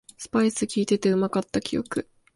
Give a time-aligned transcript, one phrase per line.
[0.17, 2.09] スパイスきいててうまかった記憶